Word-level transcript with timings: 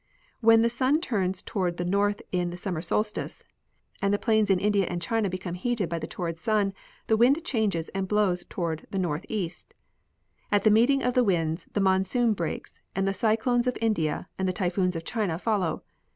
When 0.39 0.63
the 0.63 0.67
sun 0.71 0.99
turns 0.99 1.43
toward 1.43 1.77
the 1.77 1.85
north 1.85 2.23
in 2.31 2.49
the 2.49 2.57
summer 2.57 2.81
solstice 2.81 3.43
and 4.01 4.11
the 4.11 4.17
plains 4.17 4.49
in 4.49 4.59
India 4.59 4.87
and 4.89 4.99
China 4.99 5.29
become 5.29 5.53
heated 5.53 5.89
by 5.89 5.99
the 5.99 6.07
torrid 6.07 6.39
sun, 6.39 6.73
the 7.05 7.15
wind 7.15 7.45
changes 7.45 7.87
and 7.89 8.07
blows 8.07 8.43
toward 8.49 8.87
the 8.89 8.97
northeast. 8.97 9.75
At 10.51 10.63
the 10.63 10.71
meeting 10.71 11.03
of 11.03 11.13
the 11.13 11.23
winds 11.23 11.67
the 11.73 11.81
monsoon 11.81 12.33
breaks, 12.33 12.79
and 12.95 13.07
the 13.07 13.13
cyclones 13.13 13.67
of 13.67 13.77
India 13.79 14.27
and 14.39 14.47
the 14.47 14.53
typhoons 14.53 14.95
of 14.95 15.03
China 15.05 15.37
follow. 15.37 15.83